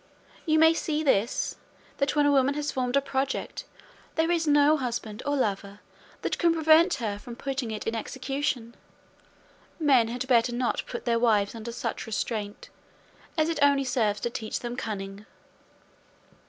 You 0.47 0.57
may 0.57 0.73
see 0.73 1.03
by 1.03 1.11
this, 1.11 1.57
that 1.97 2.15
when 2.15 2.25
a 2.25 2.31
woman 2.31 2.55
has 2.55 2.71
formed 2.71 2.95
a 2.97 3.01
project, 3.03 3.65
there 4.15 4.31
is 4.31 4.47
no 4.47 4.75
husband 4.75 5.21
or 5.27 5.35
lover 5.37 5.79
that 6.23 6.39
can 6.39 6.55
prevent 6.55 6.95
her 6.95 7.19
from 7.19 7.35
putting 7.35 7.69
it 7.69 7.85
in 7.85 7.93
execution. 7.93 8.73
Men 9.79 10.07
had 10.07 10.27
better 10.27 10.55
not 10.55 10.83
put 10.87 11.05
their 11.05 11.19
wives 11.19 11.53
under 11.53 11.71
such 11.71 12.07
restraint, 12.07 12.69
as 13.37 13.47
it 13.47 13.59
only 13.61 13.83
serves 13.83 14.19
to 14.21 14.31
teach 14.31 14.61
them 14.61 14.75
cunning." 14.75 15.27